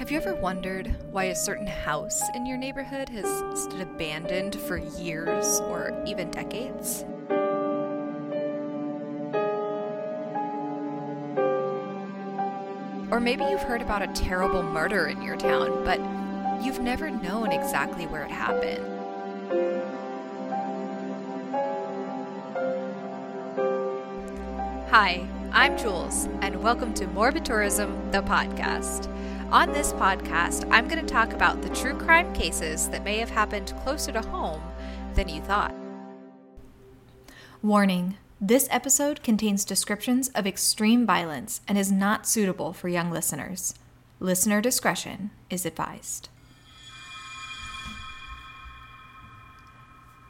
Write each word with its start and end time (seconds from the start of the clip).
Have 0.00 0.10
you 0.10 0.16
ever 0.16 0.34
wondered 0.34 0.96
why 1.12 1.24
a 1.24 1.36
certain 1.36 1.66
house 1.66 2.22
in 2.34 2.46
your 2.46 2.56
neighborhood 2.56 3.10
has 3.10 3.26
stood 3.64 3.82
abandoned 3.82 4.54
for 4.58 4.78
years 4.78 5.60
or 5.60 5.92
even 6.06 6.30
decades? 6.30 7.04
Or 13.10 13.20
maybe 13.20 13.44
you've 13.44 13.60
heard 13.60 13.82
about 13.82 14.00
a 14.00 14.06
terrible 14.14 14.62
murder 14.62 15.08
in 15.08 15.20
your 15.20 15.36
town, 15.36 15.84
but 15.84 16.00
you've 16.64 16.80
never 16.80 17.10
known 17.10 17.52
exactly 17.52 18.06
where 18.06 18.24
it 18.24 18.30
happened. 18.30 18.82
Hi, 24.88 25.26
I'm 25.52 25.76
Jules, 25.76 26.26
and 26.40 26.62
welcome 26.62 26.94
to 26.94 27.06
Morbid 27.08 27.44
Tourism, 27.44 28.10
the 28.12 28.22
podcast. 28.22 29.14
On 29.52 29.72
this 29.72 29.92
podcast, 29.94 30.64
I'm 30.70 30.86
going 30.86 31.04
to 31.04 31.12
talk 31.12 31.32
about 31.32 31.60
the 31.60 31.70
true 31.70 31.98
crime 31.98 32.32
cases 32.32 32.88
that 32.90 33.02
may 33.02 33.18
have 33.18 33.30
happened 33.30 33.74
closer 33.82 34.12
to 34.12 34.20
home 34.20 34.62
than 35.14 35.28
you 35.28 35.40
thought. 35.40 35.74
Warning 37.60 38.16
this 38.40 38.68
episode 38.70 39.24
contains 39.24 39.64
descriptions 39.64 40.28
of 40.36 40.46
extreme 40.46 41.04
violence 41.04 41.62
and 41.66 41.76
is 41.76 41.90
not 41.90 42.28
suitable 42.28 42.72
for 42.72 42.88
young 42.88 43.10
listeners. 43.10 43.74
Listener 44.20 44.60
discretion 44.60 45.32
is 45.50 45.66
advised. 45.66 46.28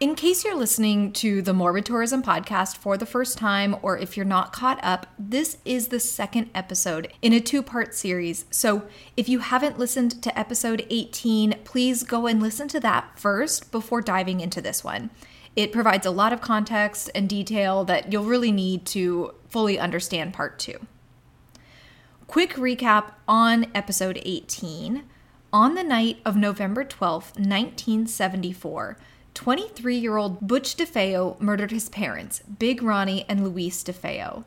In 0.01 0.15
case 0.15 0.45
you're 0.47 0.57
listening 0.57 1.13
to 1.13 1.43
the 1.43 1.53
Morbid 1.53 1.85
Tourism 1.85 2.23
podcast 2.23 2.79
for 2.79 2.97
the 2.97 3.05
first 3.05 3.37
time, 3.37 3.77
or 3.83 3.99
if 3.99 4.17
you're 4.17 4.25
not 4.25 4.51
caught 4.51 4.81
up, 4.83 5.07
this 5.19 5.59
is 5.67 5.89
the 5.89 6.01
second 6.01 6.49
episode 6.55 7.13
in 7.21 7.35
a 7.35 7.39
two 7.39 7.63
part 7.63 7.95
series. 7.95 8.47
So 8.51 8.89
if 9.15 9.29
you 9.29 9.41
haven't 9.41 9.79
listened 9.79 10.23
to 10.23 10.39
episode 10.39 10.87
18, 10.89 11.57
please 11.65 12.03
go 12.03 12.27
and 12.27 12.41
listen 12.41 12.67
to 12.69 12.81
that 12.81 13.19
first 13.19 13.71
before 13.71 14.01
diving 14.01 14.41
into 14.41 14.63
this 14.63 14.83
one. 14.83 15.11
It 15.55 15.71
provides 15.71 16.07
a 16.07 16.11
lot 16.11 16.33
of 16.33 16.41
context 16.41 17.11
and 17.15 17.29
detail 17.29 17.85
that 17.85 18.11
you'll 18.11 18.25
really 18.25 18.53
need 18.53 18.87
to 18.87 19.35
fully 19.51 19.79
understand 19.79 20.33
part 20.33 20.59
two. 20.59 20.79
Quick 22.27 22.55
recap 22.55 23.13
on 23.29 23.67
episode 23.75 24.19
18. 24.25 25.03
On 25.53 25.75
the 25.75 25.85
night 25.85 26.21
of 26.25 26.37
November 26.37 26.85
12th, 26.85 27.37
1974, 27.37 28.97
23 29.35 29.97
year 29.97 30.17
old 30.17 30.41
Butch 30.47 30.77
DeFeo 30.77 31.41
murdered 31.41 31.71
his 31.71 31.89
parents, 31.89 32.41
Big 32.41 32.83
Ronnie 32.83 33.25
and 33.29 33.45
Louise 33.45 33.83
DeFeo. 33.85 34.45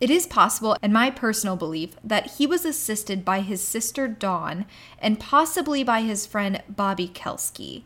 It 0.00 0.10
is 0.10 0.26
possible, 0.26 0.76
and 0.82 0.92
my 0.92 1.10
personal 1.10 1.54
belief, 1.54 1.94
that 2.02 2.32
he 2.32 2.46
was 2.46 2.64
assisted 2.64 3.24
by 3.24 3.40
his 3.40 3.60
sister 3.62 4.08
Dawn 4.08 4.66
and 4.98 5.20
possibly 5.20 5.84
by 5.84 6.00
his 6.00 6.26
friend 6.26 6.60
Bobby 6.68 7.06
Kelske. 7.06 7.84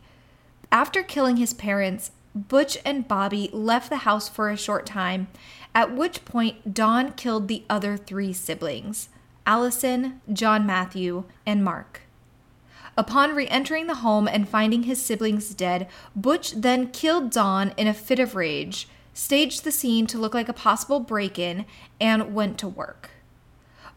After 0.71 1.03
killing 1.03 1.37
his 1.37 1.53
parents, 1.53 2.11
Butch 2.33 2.77
and 2.83 3.07
Bobby 3.07 3.49
left 3.53 3.89
the 3.89 3.97
house 3.97 4.27
for 4.29 4.49
a 4.49 4.57
short 4.57 4.85
time, 4.85 5.27
at 5.75 5.95
which 5.95 6.25
point 6.25 6.73
Dawn 6.73 7.13
killed 7.13 7.47
the 7.47 7.63
other 7.69 7.97
three 7.97 8.33
siblings 8.33 9.09
Allison, 9.45 10.19
John 10.33 10.65
Matthew, 10.65 11.23
and 11.45 11.63
Mark. 11.63 12.01
Upon 12.97 13.35
re 13.35 13.47
entering 13.47 13.85
the 13.85 13.95
home 13.95 14.27
and 14.27 14.49
finding 14.49 14.83
his 14.83 14.99
siblings 14.99 15.53
dead, 15.53 15.87
Butch 16.15 16.53
then 16.53 16.89
killed 16.89 17.29
Dawn 17.29 17.71
in 17.77 17.85
a 17.85 17.93
fit 17.93 18.17
of 18.17 18.33
rage, 18.33 18.87
staged 19.13 19.63
the 19.63 19.71
scene 19.71 20.07
to 20.07 20.17
look 20.17 20.33
like 20.33 20.49
a 20.49 20.53
possible 20.53 20.99
break 20.99 21.37
in, 21.37 21.65
and 22.01 22.33
went 22.33 22.57
to 22.57 22.67
work. 22.67 23.11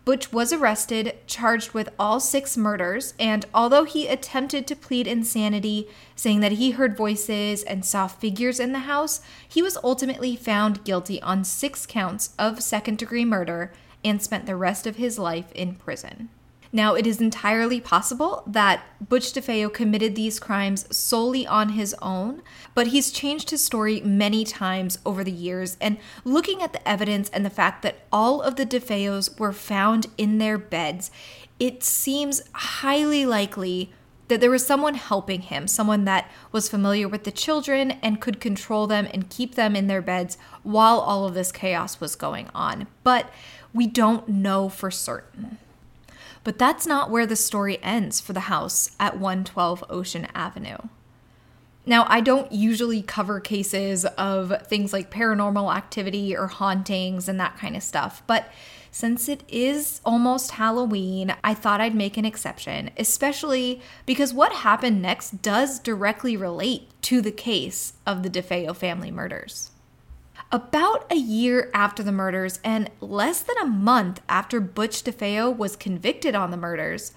Butch 0.05 0.33
was 0.33 0.53
arrested, 0.53 1.17
charged 1.27 1.73
with 1.73 1.89
all 1.99 2.21
six 2.21 2.57
murders, 2.57 3.15
and 3.19 3.47
although 3.55 3.85
he 3.85 4.07
attempted 4.07 4.67
to 4.67 4.77
plead 4.77 5.07
insanity, 5.07 5.89
saying 6.15 6.41
that 6.41 6.53
he 6.53 6.73
heard 6.73 6.97
voices 6.97 7.63
and 7.63 7.85
saw 7.85 8.07
figures 8.07 8.61
in 8.61 8.73
the 8.73 8.81
house, 8.81 9.21
he 9.47 9.63
was 9.63 9.79
ultimately 9.83 10.37
found 10.37 10.85
guilty 10.85 11.23
on 11.23 11.45
six 11.45 11.87
counts 11.87 12.35
of 12.39 12.63
second 12.63 12.99
degree 12.99 13.25
murder 13.25 13.73
and 14.05 14.23
spent 14.23 14.47
the 14.47 14.57
rest 14.57 14.87
of 14.87 14.97
his 14.97 15.19
life 15.19 15.53
in 15.53 15.75
prison. 15.75 16.29
Now, 16.73 16.95
it 16.95 17.07
is 17.07 17.21
entirely 17.21 17.81
possible 17.81 18.45
that 18.47 18.85
Butch 19.01 19.33
DeFeo 19.33 19.73
committed 19.73 20.15
these 20.15 20.39
crimes 20.39 20.87
solely 20.95 21.45
on 21.45 21.71
his 21.71 21.97
own, 22.01 22.43
but 22.75 22.89
he's 22.89 23.11
changed 23.11 23.51
his 23.51 23.65
story 23.65 24.01
many 24.03 24.45
times 24.45 24.99
over 25.05 25.25
the 25.25 25.33
years. 25.33 25.77
And 25.81 25.99
looking 26.25 26.63
at 26.63 26.73
the 26.73 26.89
evidence 26.89 27.29
and 27.31 27.45
the 27.45 27.51
fact 27.51 27.83
that 27.83 28.07
all 28.13 28.41
of 28.41 28.55
the 28.55 28.67
DeFeos 28.67 29.39
were 29.39 29.53
found 29.53 30.07
in 30.17 30.39
their 30.39 30.59
beds, 30.59 31.11
it 31.59 31.83
seems 31.83 32.43
highly 32.53 33.27
likely 33.27 33.93
that 34.29 34.41
there 34.41 34.51
was 34.51 34.65
someone 34.65 34.95
helping 34.95 35.41
him, 35.41 35.67
someone 35.67 36.05
that 36.05 36.31
was 36.53 36.69
familiar 36.69 37.09
with 37.09 37.25
the 37.25 37.33
children 37.33 37.91
and 38.01 38.21
could 38.21 38.41
control 38.41 38.87
them 38.87 39.09
and 39.13 39.29
keep 39.29 39.57
them 39.57 39.75
in 39.75 39.89
their 39.89 40.01
beds 40.01 40.39
while 40.63 41.01
all 41.01 41.27
of 41.27 41.35
this 41.35 41.51
chaos 41.51 42.01
was 42.01 42.15
going 42.15 42.49
on. 42.55 42.87
But 43.03 43.29
we 43.75 43.89
don't 43.89 44.29
know 44.29 44.69
for 44.69 44.93
certain. 44.93 45.59
But 46.43 46.59
that's 46.59 46.87
not 46.87 47.11
where 47.11 47.27
the 47.27 47.37
story 47.37 47.83
ends 47.83 48.21
for 48.21 48.33
the 48.33 48.41
house 48.41 48.95
at 48.99 49.19
112 49.19 49.85
Ocean 49.91 50.27
Avenue. 50.35 50.79
Now, 51.87 52.07
I 52.09 52.21
don't 52.21 52.53
usually 52.53 53.03
cover 53.03 53.41
cases 53.41 54.05
of 54.05 54.67
things 54.67 54.93
like 54.93 55.11
paranormal 55.11 55.75
activity 55.75 56.37
or 56.37 56.47
hauntings 56.47 57.29
and 57.29 57.41
that 57.41 57.57
kind 57.57 57.77
of 57.77 57.83
stuff, 57.83 58.23
but 58.27 58.51
since 58.93 59.29
it 59.29 59.45
is 59.49 60.01
almost 60.05 60.53
Halloween, 60.53 61.35
I 61.45 61.55
thought 61.55 61.81
I'd 61.81 61.95
make 61.95 62.17
an 62.17 62.25
exception, 62.25 62.91
especially 62.97 63.81
because 64.05 64.35
what 64.35 64.53
happened 64.53 65.01
next 65.01 65.43
does 65.43 65.79
directly 65.79 66.37
relate 66.37 66.91
to 67.03 67.21
the 67.21 67.31
case 67.31 67.93
of 68.05 68.23
the 68.23 68.31
DeFeo 68.31 68.75
family 68.75 69.11
murders. 69.11 69.71
About 70.53 71.07
a 71.13 71.17
year 71.17 71.71
after 71.73 72.03
the 72.03 72.11
murders 72.11 72.59
and 72.65 72.91
less 73.01 73.41
than 73.41 73.57
a 73.59 73.67
month 73.67 74.21
after 74.29 74.61
Butch 74.61 75.05
DeFeo 75.05 75.57
was 75.57 75.77
convicted 75.77 76.35
on 76.35 76.51
the 76.51 76.57
murders, 76.57 77.13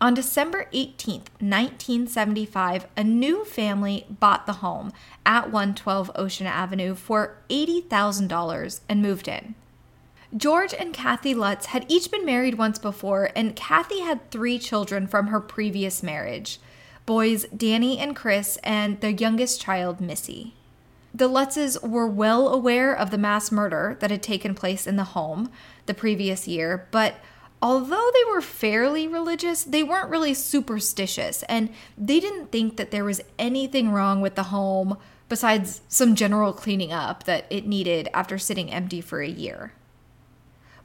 on 0.00 0.14
December 0.14 0.66
18, 0.72 1.20
1975, 1.38 2.88
a 2.96 3.04
new 3.04 3.44
family 3.44 4.04
bought 4.10 4.46
the 4.46 4.54
home 4.54 4.92
at 5.24 5.52
112 5.52 6.10
Ocean 6.16 6.48
Avenue 6.48 6.96
for 6.96 7.36
$80,000 7.48 8.80
and 8.88 9.00
moved 9.00 9.28
in. 9.28 9.54
George 10.36 10.74
and 10.74 10.92
Kathy 10.92 11.34
Lutz 11.34 11.66
had 11.66 11.86
each 11.86 12.10
been 12.10 12.26
married 12.26 12.58
once 12.58 12.80
before, 12.80 13.30
and 13.36 13.54
Kathy 13.54 14.00
had 14.00 14.28
three 14.32 14.58
children 14.58 15.06
from 15.06 15.28
her 15.28 15.40
previous 15.40 16.02
marriage 16.02 16.58
boys 17.06 17.44
Danny 17.56 17.98
and 17.98 18.16
Chris, 18.16 18.58
and 18.64 19.00
their 19.00 19.10
youngest 19.10 19.60
child, 19.60 20.00
Missy. 20.00 20.54
The 21.14 21.28
Lutzes 21.28 21.82
were 21.86 22.06
well 22.06 22.48
aware 22.48 22.94
of 22.94 23.10
the 23.10 23.18
mass 23.18 23.52
murder 23.52 23.96
that 24.00 24.10
had 24.10 24.22
taken 24.22 24.54
place 24.54 24.86
in 24.86 24.96
the 24.96 25.04
home 25.04 25.50
the 25.86 25.94
previous 25.94 26.48
year, 26.48 26.88
but 26.90 27.16
although 27.60 28.10
they 28.14 28.30
were 28.32 28.40
fairly 28.40 29.06
religious, 29.06 29.62
they 29.62 29.82
weren't 29.82 30.10
really 30.10 30.32
superstitious, 30.32 31.42
and 31.44 31.70
they 31.98 32.18
didn't 32.18 32.50
think 32.50 32.76
that 32.76 32.90
there 32.90 33.04
was 33.04 33.20
anything 33.38 33.90
wrong 33.90 34.20
with 34.22 34.36
the 34.36 34.44
home 34.44 34.96
besides 35.28 35.82
some 35.88 36.14
general 36.14 36.52
cleaning 36.52 36.92
up 36.92 37.24
that 37.24 37.46
it 37.50 37.66
needed 37.66 38.08
after 38.14 38.38
sitting 38.38 38.70
empty 38.70 39.00
for 39.00 39.20
a 39.20 39.28
year. 39.28 39.72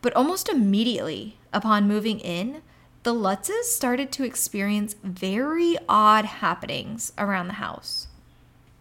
But 0.02 0.14
almost 0.14 0.50
immediately 0.50 1.38
upon 1.54 1.88
moving 1.88 2.20
in, 2.20 2.62
the 3.04 3.14
Lutzes 3.14 3.64
started 3.64 4.12
to 4.12 4.24
experience 4.26 4.96
very 5.04 5.78
odd 5.88 6.26
happenings 6.26 7.14
around 7.18 7.48
the 7.48 7.54
house. 7.54 8.06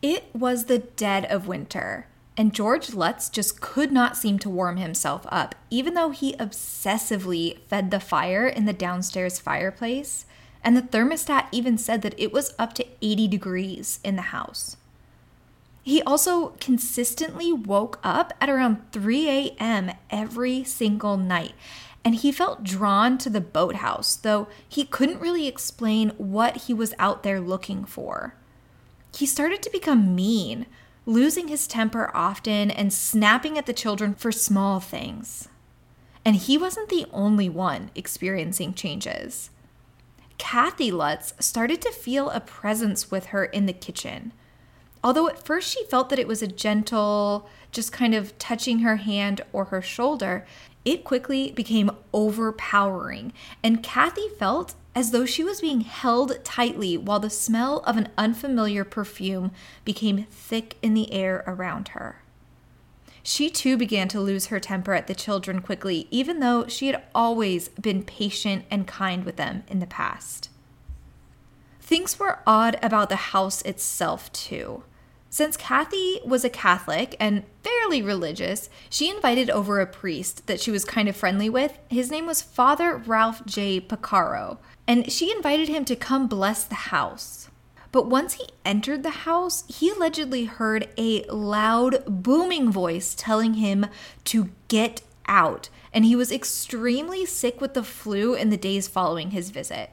It 0.03 0.34
was 0.34 0.67
the 0.67 0.79
dead 0.79 1.25
of 1.27 1.49
winter, 1.49 2.07
and 2.37 2.53
George 2.53 2.93
Lutz 2.93 3.31
just 3.31 3.62
could 3.62 3.91
not 3.91 4.17
seem 4.17 4.38
to 4.41 4.50
warm 4.50 4.76
himself 4.76 5.26
up, 5.31 5.55
even 5.70 5.94
though 5.94 6.11
he 6.11 6.37
obsessively 6.37 7.59
fed 7.69 7.91
the 7.91 8.00
fire 8.00 8.47
in 8.47 8.67
the 8.67 8.75
downstairs 8.75 9.38
fireplace, 9.38 10.26
and 10.62 10.76
the 10.76 10.82
thermostat 10.82 11.49
even 11.50 11.79
said 11.79 12.03
that 12.03 12.19
it 12.19 12.31
was 12.31 12.55
up 12.59 12.75
to 12.75 12.87
80 13.00 13.29
degrees 13.29 13.99
in 14.05 14.17
the 14.17 14.23
house. 14.23 14.76
He 15.82 16.03
also 16.03 16.49
consistently 16.61 17.53
woke 17.53 17.99
up 18.03 18.35
at 18.38 18.50
around 18.50 18.82
3 18.93 19.31
a.m. 19.31 19.93
every 20.11 20.62
single 20.62 21.17
night, 21.17 21.55
and 22.05 22.17
he 22.17 22.32
felt 22.32 22.65
drawn 22.65 23.17
to 23.19 23.31
the 23.31 23.41
boathouse, 23.41 24.15
though 24.17 24.47
he 24.69 24.85
couldn't 24.85 25.20
really 25.20 25.47
explain 25.47 26.11
what 26.19 26.56
he 26.65 26.75
was 26.75 26.93
out 26.99 27.23
there 27.23 27.41
looking 27.41 27.87
for 27.87 28.35
he 29.17 29.27
started 29.27 29.63
to 29.63 29.71
become 29.71 30.15
mean, 30.15 30.67
losing 31.07 31.49
his 31.49 31.67
temper 31.67 32.11
often 32.15 32.71
and 32.71 32.93
snapping 32.93 33.57
at 33.57 33.67
the 33.67 33.73
children 33.73 34.15
for 34.15 34.33
small 34.33 34.81
things. 34.81 35.49
And 36.25 36.37
he 36.37 36.59
wasn't 36.59 36.89
the 36.89 37.07
only 37.13 37.49
one 37.49 37.91
experiencing 37.95 38.75
changes. 38.75 39.51
Kathy 40.39 40.91
Lutz 40.91 41.33
started 41.39 41.81
to 41.83 41.93
feel 41.93 42.31
a 42.31 42.41
presence 42.41 43.11
with 43.11 43.27
her 43.27 43.45
in 43.45 43.67
the 43.67 43.73
kitchen. 43.73 44.33
Although 45.03 45.29
at 45.29 45.45
first 45.45 45.73
she 45.73 45.85
felt 45.85 46.09
that 46.11 46.19
it 46.19 46.29
was 46.29 46.43
a 46.43 46.49
gentle, 46.49 47.49
just 47.71 47.93
kind 47.93 48.15
of 48.15 48.37
touching 48.39 48.81
her 48.81 48.97
hand 48.97 49.41
or 49.53 49.67
her 49.67 49.81
shoulder, 49.81 50.45
it 50.85 51.05
quickly 51.05 51.53
became 51.53 51.91
overpowering, 52.13 53.33
and 53.63 53.83
Kathy 53.83 54.29
felt 54.39 54.75
as 54.96 55.10
though 55.10 55.26
she 55.26 55.44
was 55.44 55.60
being 55.60 55.82
held 55.82 56.43
tightly 56.43 56.96
while 56.96 57.20
the 57.20 57.28
smell 57.28 57.81
of 57.81 57.98
an 57.98 58.08
unfamiliar 58.16 58.82
perfume 58.82 59.52
became 59.84 60.25
thick 60.31 60.76
in 60.81 60.94
the 60.94 61.12
air 61.12 61.44
around 61.46 61.88
her. 61.88 62.22
She 63.22 63.50
too 63.50 63.76
began 63.76 64.08
to 64.08 64.20
lose 64.20 64.46
her 64.46 64.58
temper 64.58 64.94
at 64.94 65.06
the 65.06 65.14
children 65.14 65.60
quickly, 65.60 66.08
even 66.10 66.40
though 66.40 66.66
she 66.66 66.87
had 66.87 67.02
always 67.14 67.69
been 67.69 68.04
patient 68.04 68.64
and 68.70 68.87
kind 68.87 69.25
with 69.25 69.37
them 69.37 69.64
in 69.69 69.81
the 69.81 69.87
past. 69.87 70.48
Things 71.78 72.19
were 72.19 72.38
odd 72.46 72.78
about 72.82 73.10
the 73.10 73.16
house 73.16 73.60
itself, 73.62 74.32
too. 74.32 74.84
Since 75.28 75.58
Kathy 75.58 76.20
was 76.25 76.44
a 76.44 76.48
Catholic 76.48 77.16
and 77.20 77.43
fairly 77.62 78.00
religious, 78.00 78.70
she 78.88 79.10
invited 79.10 79.50
over 79.50 79.81
a 79.81 79.87
priest 79.87 80.46
that 80.46 80.60
she 80.60 80.70
was 80.70 80.84
kind 80.84 81.08
of 81.08 81.16
friendly 81.16 81.50
with. 81.50 81.78
His 81.90 82.10
name 82.10 82.26
was 82.26 82.40
Father 82.40 82.96
Ralph 82.96 83.44
J. 83.44 83.81
Picaro, 83.81 84.58
and 84.87 85.11
she 85.11 85.33
invited 85.33 85.69
him 85.69 85.85
to 85.85 85.97
come 85.97 86.27
bless 86.27 86.65
the 86.65 86.75
house. 86.75 87.49
But 87.93 88.06
once 88.06 88.35
he 88.35 88.49
entered 88.65 89.03
the 89.03 89.11
house, 89.11 89.65
he 89.69 89.91
allegedly 89.91 90.44
heard 90.44 90.88
a 90.99 91.23
loud, 91.25 92.05
booming 92.06 92.71
voice 92.71 93.15
telling 93.15 93.55
him 93.55 93.87
to 94.25 94.50
get 94.69 95.03
out, 95.27 95.69
and 95.93 96.05
he 96.05 96.15
was 96.15 96.31
extremely 96.31 97.25
sick 97.25 97.61
with 97.61 97.75
the 97.75 97.83
flu 97.83 98.35
in 98.35 98.50
the 98.50 98.56
days 98.56 98.87
following 98.87 99.31
his 99.31 99.50
visit. 99.50 99.91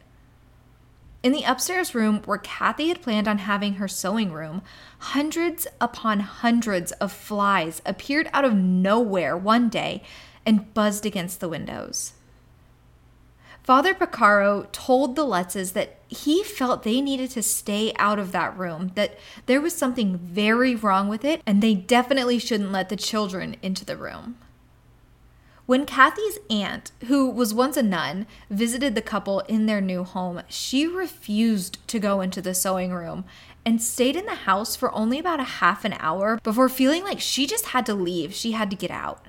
In 1.24 1.32
the 1.32 1.44
upstairs 1.44 1.96
room 1.96 2.22
where 2.26 2.38
Kathy 2.38 2.90
had 2.90 3.02
planned 3.02 3.30
on 3.30 3.38
having 3.38 3.76
her 3.76 3.88
sewing 3.88 4.34
room, 4.34 4.62
hundreds 5.00 5.66
upon 5.80 6.20
hundreds 6.20 6.92
of 6.94 7.14
flies 7.14 7.82
appeared 7.86 8.30
out 8.34 8.44
of 8.44 8.54
nowhere 8.54 9.38
one 9.38 9.70
day 9.70 10.04
and 10.46 10.74
buzzed 10.74 11.06
against 11.06 11.40
the 11.40 11.48
windows. 11.48 12.14
Father 13.64 13.94
Picaro 13.94 14.68
told 14.74 15.16
the 15.16 15.26
Lutzes 15.26 15.72
that 15.72 15.96
he 16.10 16.44
felt 16.44 16.84
they 16.84 17.00
needed 17.00 17.32
to 17.32 17.42
stay 17.42 17.94
out 17.98 18.20
of 18.20 18.34
that 18.34 18.58
room, 18.58 18.92
that 18.96 19.18
there 19.46 19.62
was 19.62 19.74
something 19.74 20.18
very 20.18 20.76
wrong 20.76 21.08
with 21.08 21.24
it, 21.24 21.42
and 21.46 21.64
they 21.64 21.74
definitely 21.74 22.40
shouldn't 22.40 22.74
let 22.74 22.90
the 22.90 22.98
children 22.98 23.56
into 23.62 23.86
the 23.86 23.96
room. 23.96 24.36
When 25.66 25.86
Kathy's 25.86 26.40
aunt, 26.50 26.92
who 27.06 27.30
was 27.30 27.54
once 27.54 27.78
a 27.78 27.84
nun, 27.84 28.28
visited 28.50 28.96
the 28.96 29.02
couple 29.02 29.40
in 29.42 29.66
their 29.66 29.80
new 29.80 30.04
home, 30.04 30.42
she 30.50 30.86
refused 30.86 31.78
to 31.88 32.00
go 32.00 32.20
into 32.20 32.42
the 32.42 32.54
sewing 32.54 32.92
room 32.92 33.24
and 33.66 33.82
stayed 33.82 34.18
in 34.18 34.26
the 34.26 34.36
house 34.36 34.76
for 34.76 34.94
only 34.94 35.20
about 35.20 35.40
a 35.40 35.44
half 35.44 35.86
an 35.86 35.96
hour 36.00 36.38
before 36.44 36.68
feeling 36.68 37.04
like 37.04 37.22
she 37.22 37.48
just 37.48 37.68
had 37.68 37.86
to 37.86 37.94
leave. 37.94 38.34
She 38.34 38.52
had 38.52 38.70
to 38.72 38.76
get 38.76 38.92
out. 38.92 39.26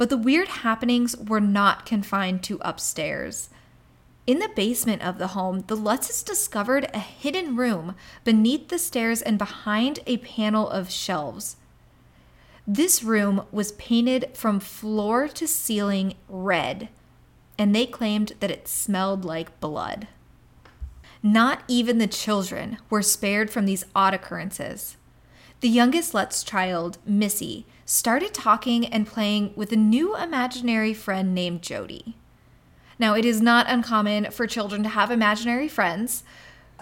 But 0.00 0.08
the 0.08 0.16
weird 0.16 0.48
happenings 0.48 1.14
were 1.14 1.42
not 1.42 1.84
confined 1.84 2.42
to 2.44 2.58
upstairs. 2.62 3.50
In 4.26 4.38
the 4.38 4.48
basement 4.56 5.02
of 5.02 5.18
the 5.18 5.26
home, 5.36 5.64
the 5.66 5.76
Lutzes 5.76 6.24
discovered 6.24 6.88
a 6.94 6.98
hidden 6.98 7.54
room 7.54 7.94
beneath 8.24 8.68
the 8.68 8.78
stairs 8.78 9.20
and 9.20 9.36
behind 9.36 9.98
a 10.06 10.16
panel 10.16 10.70
of 10.70 10.90
shelves. 10.90 11.56
This 12.66 13.02
room 13.02 13.42
was 13.52 13.72
painted 13.72 14.30
from 14.32 14.58
floor 14.58 15.28
to 15.28 15.46
ceiling 15.46 16.14
red, 16.30 16.88
and 17.58 17.74
they 17.74 17.84
claimed 17.84 18.32
that 18.40 18.50
it 18.50 18.68
smelled 18.68 19.26
like 19.26 19.60
blood. 19.60 20.08
Not 21.22 21.62
even 21.68 21.98
the 21.98 22.06
children 22.06 22.78
were 22.88 23.02
spared 23.02 23.50
from 23.50 23.66
these 23.66 23.84
odd 23.94 24.14
occurrences. 24.14 24.96
The 25.60 25.68
youngest 25.68 26.14
Lutz 26.14 26.42
child, 26.42 26.96
Missy, 27.04 27.66
started 27.84 28.32
talking 28.32 28.86
and 28.86 29.06
playing 29.06 29.52
with 29.54 29.72
a 29.72 29.76
new 29.76 30.16
imaginary 30.16 30.94
friend 30.94 31.34
named 31.34 31.60
Jody. 31.60 32.16
Now, 32.98 33.14
it 33.14 33.26
is 33.26 33.42
not 33.42 33.68
uncommon 33.68 34.30
for 34.30 34.46
children 34.46 34.82
to 34.84 34.88
have 34.88 35.10
imaginary 35.10 35.68
friends. 35.68 36.24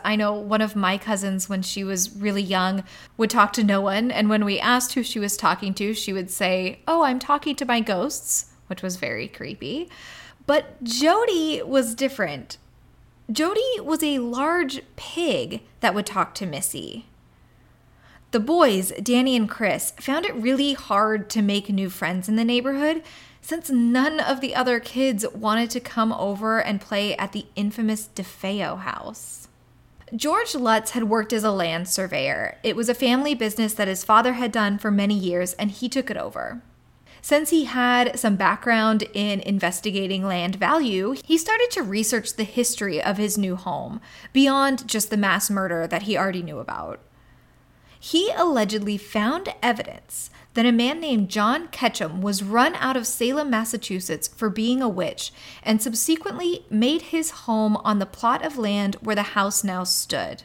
I 0.05 0.15
know 0.15 0.33
one 0.33 0.61
of 0.61 0.77
my 0.77 0.97
cousins, 0.97 1.49
when 1.49 1.63
she 1.63 1.83
was 1.83 2.15
really 2.15 2.43
young, 2.43 2.85
would 3.17 3.31
talk 3.31 3.53
to 3.55 3.65
no 3.65 3.81
one. 3.81 4.13
And 4.13 4.29
when 4.29 4.45
we 4.45 4.61
asked 4.61 4.95
who 4.95 5.03
she 5.03 5.19
was 5.19 5.37
talking 5.37 5.75
to, 5.75 5.93
she 5.93 6.13
would 6.13 6.31
say, 6.31 6.79
Oh, 6.87 7.03
I'm 7.03 7.19
talking 7.19 7.57
to 7.57 7.65
my 7.65 7.81
ghosts, 7.81 8.53
which 8.69 8.81
was 8.81 8.95
very 8.95 9.27
creepy. 9.27 9.91
But 10.47 10.85
Jody 10.85 11.63
was 11.63 11.97
different. 11.97 12.59
Jody 13.29 13.81
was 13.81 14.05
a 14.05 14.21
large 14.21 14.83
pig 14.95 15.63
that 15.81 15.97
would 15.97 16.07
talk 16.07 16.33
to 16.37 16.47
Missy. 16.47 17.08
The 18.31 18.41
boys, 18.41 18.93
Danny 19.03 19.37
and 19.37 19.49
Chris, 19.49 19.93
found 19.93 20.27
it 20.27 20.35
really 20.35 20.75
hard 20.75 21.31
to 21.31 21.41
make 21.41 21.71
new 21.71 21.89
friends 21.89 22.29
in 22.29 22.37
the 22.37 22.45
neighborhood 22.45 23.03
since 23.41 23.71
none 23.71 24.21
of 24.21 24.43
the 24.43 24.55
other 24.55 24.81
kids 24.81 25.25
wanted 25.33 25.71
to 25.71 25.81
come 25.81 26.13
over 26.13 26.61
and 26.61 26.79
play 26.79 27.17
at 27.17 27.33
the 27.33 27.47
infamous 27.57 28.11
DeFeo 28.15 28.81
house. 28.81 29.49
George 30.15 30.55
Lutz 30.55 30.91
had 30.91 31.05
worked 31.05 31.33
as 31.33 31.43
a 31.43 31.51
land 31.51 31.89
surveyor. 31.89 32.59
It 32.63 32.77
was 32.77 32.91
a 32.91 32.95
family 32.95 33.35
business 33.35 33.73
that 33.75 33.89
his 33.89 34.05
father 34.05 34.35
had 34.35 34.53
done 34.53 34.77
for 34.77 34.91
many 34.91 35.15
years, 35.15 35.55
and 35.55 35.71
he 35.71 35.89
took 35.89 36.11
it 36.11 36.19
over. 36.19 36.61
Since 37.23 37.49
he 37.49 37.65
had 37.65 38.19
some 38.19 38.37
background 38.37 39.05
in 39.15 39.41
investigating 39.41 40.23
land 40.23 40.57
value, 40.57 41.17
he 41.25 41.39
started 41.39 41.71
to 41.73 41.83
research 41.83 42.35
the 42.35 42.45
history 42.45 43.03
of 43.03 43.17
his 43.17 43.39
new 43.39 43.57
home, 43.57 44.03
beyond 44.35 44.87
just 44.87 45.09
the 45.09 45.17
mass 45.17 45.49
murder 45.49 45.87
that 45.87 46.03
he 46.03 46.19
already 46.19 46.43
knew 46.43 46.59
about 46.59 47.01
he 48.01 48.31
allegedly 48.37 48.97
found 48.97 49.55
evidence 49.63 50.31
that 50.55 50.67
a 50.67 50.73
man 50.73 51.01
named 51.01 51.29
John 51.29 51.69
Ketchum 51.69 52.21
was 52.21 52.43
run 52.43 52.75
out 52.77 52.97
of 52.97 53.07
Salem, 53.07 53.51
Massachusetts 53.51 54.29
for 54.29 54.51
being 54.51 54.83
a 54.83 54.89
witch 54.89 55.33
and 55.63 55.83
subsequently 55.83 56.65
made 56.71 57.03
his 57.03 57.31
home 57.31 57.77
on 57.79 57.99
the 57.99 58.07
plot 58.07 58.45
of 58.45 58.59
land 58.59 58.97
where 58.97 59.17
the 59.17 59.23
house 59.23 59.63
now 59.63 59.85
stood. 59.85 60.45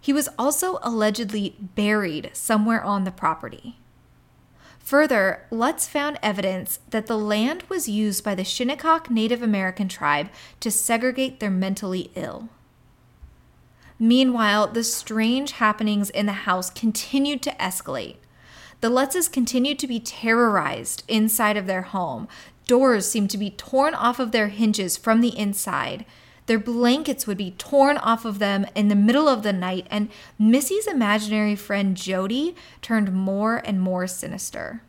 He 0.00 0.12
was 0.12 0.28
also 0.38 0.78
allegedly 0.82 1.56
buried 1.60 2.30
somewhere 2.32 2.82
on 2.82 3.04
the 3.04 3.12
property. 3.12 3.78
Further, 4.80 5.46
Lutz 5.50 5.86
found 5.86 6.18
evidence 6.22 6.80
that 6.90 7.06
the 7.06 7.16
land 7.16 7.62
was 7.68 7.88
used 7.88 8.24
by 8.24 8.34
the 8.34 8.44
Shinnecock 8.44 9.08
Native 9.08 9.40
American 9.40 9.88
tribe 9.88 10.28
to 10.58 10.72
segregate 10.72 11.38
their 11.38 11.50
mentally 11.50 12.10
ill. 12.16 12.48
Meanwhile, 14.02 14.72
the 14.72 14.82
strange 14.82 15.52
happenings 15.52 16.10
in 16.10 16.26
the 16.26 16.32
house 16.32 16.70
continued 16.70 17.40
to 17.42 17.52
escalate. 17.52 18.16
The 18.80 18.90
Lutzes 18.90 19.30
continued 19.30 19.78
to 19.78 19.86
be 19.86 20.00
terrorized 20.00 21.04
inside 21.06 21.56
of 21.56 21.68
their 21.68 21.82
home. 21.82 22.26
Doors 22.66 23.08
seemed 23.08 23.30
to 23.30 23.38
be 23.38 23.50
torn 23.50 23.94
off 23.94 24.18
of 24.18 24.32
their 24.32 24.48
hinges 24.48 24.96
from 24.96 25.20
the 25.20 25.38
inside. 25.38 26.04
Their 26.46 26.58
blankets 26.58 27.28
would 27.28 27.38
be 27.38 27.52
torn 27.52 27.96
off 27.96 28.24
of 28.24 28.40
them 28.40 28.66
in 28.74 28.88
the 28.88 28.96
middle 28.96 29.28
of 29.28 29.44
the 29.44 29.52
night, 29.52 29.86
and 29.88 30.08
Missy's 30.36 30.88
imaginary 30.88 31.54
friend 31.54 31.96
Jody 31.96 32.56
turned 32.80 33.12
more 33.12 33.58
and 33.64 33.80
more 33.80 34.08
sinister. 34.08 34.82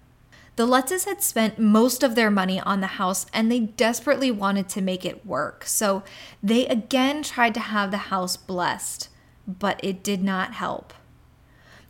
The 0.55 0.67
Lutzes 0.67 1.05
had 1.05 1.23
spent 1.23 1.57
most 1.57 2.03
of 2.03 2.13
their 2.13 2.29
money 2.29 2.59
on 2.59 2.79
the 2.79 2.87
house 2.87 3.25
and 3.33 3.51
they 3.51 3.59
desperately 3.59 4.29
wanted 4.29 4.69
to 4.69 4.81
make 4.81 5.03
it 5.03 5.25
work. 5.25 5.65
So 5.65 6.03
they 6.43 6.67
again 6.67 7.23
tried 7.23 7.55
to 7.55 7.59
have 7.59 7.89
the 7.89 7.97
house 7.97 8.37
blessed, 8.37 9.09
but 9.47 9.79
it 9.83 10.03
did 10.03 10.23
not 10.23 10.53
help. 10.53 10.93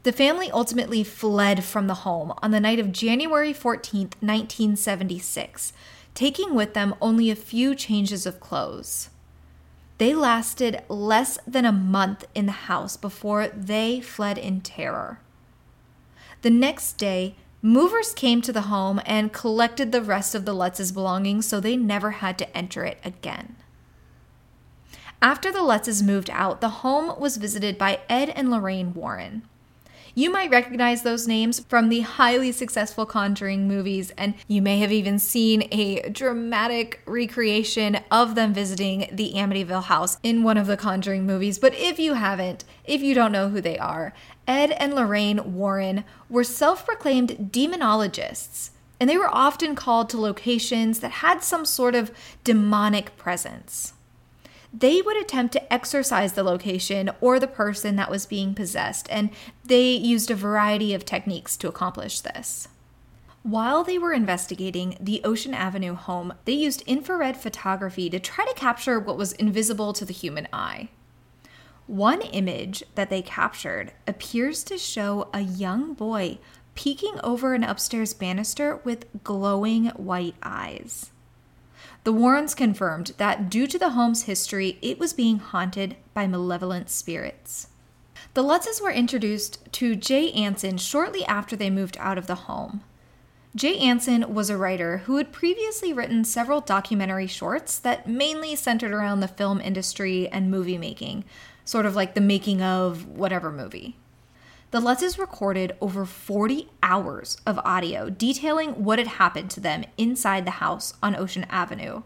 The 0.03 0.13
family 0.13 0.49
ultimately 0.51 1.03
fled 1.03 1.63
from 1.63 1.87
the 1.87 1.93
home 1.93 2.33
on 2.41 2.51
the 2.51 2.59
night 2.59 2.79
of 2.79 2.91
January 2.91 3.53
14th, 3.53 4.15
1976, 4.21 5.73
taking 6.13 6.53
with 6.53 6.73
them 6.73 6.95
only 7.01 7.29
a 7.29 7.35
few 7.35 7.75
changes 7.75 8.25
of 8.25 8.39
clothes. 8.39 9.09
They 9.97 10.13
lasted 10.13 10.83
less 10.89 11.37
than 11.47 11.65
a 11.65 11.71
month 11.71 12.25
in 12.33 12.45
the 12.45 12.51
house 12.51 12.97
before 12.97 13.47
they 13.47 14.01
fled 14.01 14.37
in 14.37 14.61
terror. 14.61 15.19
The 16.41 16.49
next 16.49 16.93
day, 16.93 17.35
Movers 17.65 18.13
came 18.13 18.41
to 18.41 18.51
the 18.51 18.63
home 18.63 18.99
and 19.05 19.31
collected 19.31 19.93
the 19.93 20.01
rest 20.01 20.35
of 20.35 20.43
the 20.43 20.53
Lutz's 20.53 20.91
belongings 20.91 21.45
so 21.45 21.61
they 21.61 21.77
never 21.77 22.11
had 22.11 22.37
to 22.39 22.57
enter 22.57 22.83
it 22.83 22.97
again. 23.05 23.55
After 25.21 25.49
the 25.49 25.59
Lutzes 25.59 26.03
moved 26.03 26.29
out, 26.29 26.59
the 26.59 26.83
home 26.83 27.17
was 27.17 27.37
visited 27.37 27.77
by 27.77 28.01
Ed 28.09 28.31
and 28.31 28.51
Lorraine 28.51 28.93
Warren. 28.93 29.43
You 30.15 30.29
might 30.29 30.51
recognize 30.51 31.01
those 31.01 31.27
names 31.27 31.61
from 31.61 31.89
the 31.89 32.01
highly 32.01 32.51
successful 32.51 33.05
Conjuring 33.05 33.67
movies, 33.67 34.11
and 34.17 34.35
you 34.47 34.61
may 34.61 34.77
have 34.79 34.91
even 34.91 35.17
seen 35.17 35.67
a 35.71 36.07
dramatic 36.09 37.01
recreation 37.05 37.99
of 38.11 38.35
them 38.35 38.53
visiting 38.53 39.07
the 39.11 39.33
Amityville 39.35 39.85
house 39.85 40.19
in 40.21 40.43
one 40.43 40.57
of 40.57 40.67
the 40.67 40.77
Conjuring 40.77 41.25
movies. 41.25 41.57
But 41.57 41.73
if 41.75 41.97
you 41.97 42.13
haven't, 42.13 42.63
if 42.83 43.01
you 43.01 43.15
don't 43.15 43.31
know 43.31 43.49
who 43.49 43.59
they 43.59 43.79
are, 43.79 44.13
Ed 44.47 44.71
and 44.71 44.93
Lorraine 44.93 45.53
Warren 45.53 46.03
were 46.29 46.43
self 46.43 46.85
proclaimed 46.85 47.49
demonologists, 47.51 48.71
and 48.99 49.09
they 49.09 49.17
were 49.17 49.33
often 49.33 49.75
called 49.75 50.09
to 50.09 50.19
locations 50.19 50.99
that 50.99 51.11
had 51.11 51.43
some 51.43 51.65
sort 51.65 51.95
of 51.95 52.11
demonic 52.43 53.15
presence 53.17 53.93
they 54.73 55.01
would 55.03 55.17
attempt 55.17 55.53
to 55.53 55.73
exorcise 55.73 56.33
the 56.33 56.43
location 56.43 57.11
or 57.21 57.39
the 57.39 57.47
person 57.47 57.95
that 57.95 58.09
was 58.09 58.25
being 58.25 58.55
possessed, 58.55 59.07
and 59.11 59.29
they 59.63 59.91
used 59.91 60.31
a 60.31 60.35
variety 60.35 60.95
of 60.95 61.05
techniques 61.05 61.55
to 61.57 61.67
accomplish 61.67 62.21
this. 62.21 62.67
While 63.43 63.83
they 63.83 63.99
were 63.99 64.13
investigating 64.13 64.97
the 64.99 65.21
Ocean 65.23 65.53
Avenue 65.53 65.93
home, 65.93 66.33
they 66.45 66.53
used 66.53 66.81
infrared 66.87 67.37
photography 67.37 68.09
to 68.09 68.19
try 68.19 68.45
to 68.45 68.53
capture 68.55 68.99
what 68.99 69.17
was 69.17 69.33
invisible 69.33 69.93
to 69.93 70.05
the 70.05 70.13
human 70.13 70.47
eye. 70.51 70.89
One 71.87 72.21
image 72.21 72.83
that 72.95 73.09
they 73.09 73.21
captured 73.21 73.91
appears 74.07 74.63
to 74.65 74.77
show 74.77 75.29
a 75.33 75.41
young 75.41 75.93
boy 75.93 76.39
peeking 76.75 77.19
over 77.23 77.53
an 77.53 77.63
upstairs 77.63 78.13
banister 78.13 78.77
with 78.83 79.05
glowing 79.23 79.87
white 79.87 80.35
eyes. 80.41 81.11
The 82.03 82.13
Warrens 82.13 82.55
confirmed 82.55 83.13
that 83.17 83.49
due 83.49 83.67
to 83.67 83.77
the 83.77 83.91
home's 83.91 84.23
history, 84.23 84.77
it 84.81 84.99
was 84.99 85.13
being 85.13 85.39
haunted 85.39 85.95
by 86.13 86.27
malevolent 86.27 86.89
spirits. 86.89 87.67
The 88.33 88.43
Lutzes 88.43 88.81
were 88.81 88.91
introduced 88.91 89.71
to 89.73 89.95
Jay 89.95 90.31
Anson 90.31 90.77
shortly 90.77 91.23
after 91.25 91.55
they 91.55 91.69
moved 91.69 91.97
out 91.99 92.17
of 92.17 92.27
the 92.27 92.35
home. 92.35 92.81
Jay 93.55 93.77
Anson 93.77 94.33
was 94.33 94.49
a 94.49 94.57
writer 94.57 94.99
who 94.99 95.17
had 95.17 95.31
previously 95.31 95.93
written 95.93 96.23
several 96.23 96.59
documentary 96.59 97.27
shorts 97.27 97.77
that 97.77 98.09
mainly 98.09 98.55
centered 98.55 98.91
around 98.91 99.19
the 99.19 99.27
film 99.27 99.61
industry 99.61 100.27
and 100.27 100.49
movie 100.49 100.77
making, 100.77 101.23
sort 101.63 101.85
of 101.85 101.95
like 101.95 102.15
the 102.15 102.21
making 102.21 102.63
of 102.63 103.05
whatever 103.05 103.51
movie. 103.51 103.95
The 104.71 104.81
Lutzes 104.81 105.19
recorded 105.19 105.77
over 105.79 106.03
40 106.03 106.67
hours 106.81 107.37
of 107.45 107.59
audio 107.59 108.09
detailing 108.09 108.83
what 108.83 108.97
had 108.97 109.07
happened 109.07 109.51
to 109.51 109.59
them 109.59 109.83
inside 109.99 110.45
the 110.45 110.51
house 110.51 110.95
on 111.03 111.15
Ocean 111.15 111.45
Avenue, 111.47 112.01